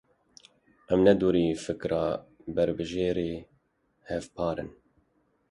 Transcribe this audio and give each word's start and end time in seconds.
Em 0.93 0.99
ne 1.05 1.13
dûrî 1.21 1.47
fikra 1.63 2.05
berbijêrê 2.55 3.31
hevpar 4.09 4.57
in. 4.63 4.69